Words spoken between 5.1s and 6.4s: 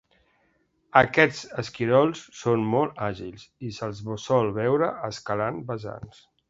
escalant vessants.